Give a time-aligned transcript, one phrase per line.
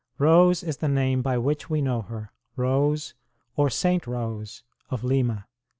[0.17, 3.13] Rose is the name by which we know her Rose,
[3.55, 4.07] or St.
[4.07, 5.45] Rose, of Lima.